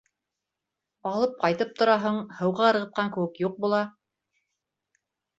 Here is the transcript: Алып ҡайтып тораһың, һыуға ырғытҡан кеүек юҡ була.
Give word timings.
Алып 1.09 1.35
ҡайтып 1.41 1.75
тораһың, 1.81 2.17
һыуға 2.39 2.69
ырғытҡан 2.69 3.11
кеүек 3.17 3.37
юҡ 3.43 3.59
була. 3.67 3.83